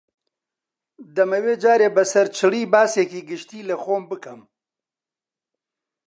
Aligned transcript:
دەمەوێ 1.15 1.53
جارێ 1.63 1.89
بە 1.95 2.03
سەرچڵی 2.11 2.69
باسێکی 2.73 3.21
گشتی 3.29 3.67
لە 3.69 3.75
خۆم 3.83 4.03
بکەم 4.11 4.41